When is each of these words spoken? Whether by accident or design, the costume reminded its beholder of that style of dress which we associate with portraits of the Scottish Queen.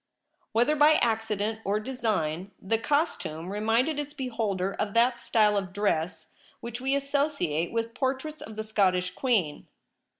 Whether 0.51 0.75
by 0.75 0.93
accident 0.93 1.59
or 1.63 1.79
design, 1.79 2.49
the 2.59 2.79
costume 2.79 3.51
reminded 3.51 3.99
its 3.99 4.13
beholder 4.15 4.73
of 4.73 4.95
that 4.95 5.19
style 5.19 5.55
of 5.55 5.71
dress 5.73 6.33
which 6.59 6.81
we 6.81 6.95
associate 6.95 7.71
with 7.71 7.93
portraits 7.93 8.41
of 8.41 8.55
the 8.55 8.63
Scottish 8.63 9.13
Queen. 9.13 9.67